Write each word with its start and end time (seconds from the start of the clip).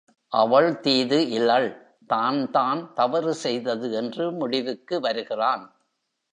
அவள் 0.31 0.79
தீது 0.79 1.29
இலள் 1.29 1.69
தான்தான் 2.07 2.93
தவறு 2.93 3.33
செய்தது 3.33 3.91
என்று 3.91 4.31
முடிவுக்கு 4.31 4.99
வருகிறான். 4.99 5.63